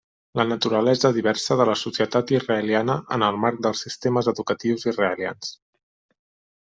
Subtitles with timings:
[0.39, 5.53] La naturalesa diversa de la societat israeliana en el marc dels sistemes educatius israelians.